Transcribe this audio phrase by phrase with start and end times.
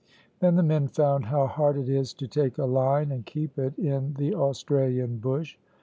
[0.39, 3.77] Then the men found how hard it is to take a line and keep it
[3.77, 5.59] in the Australian bush.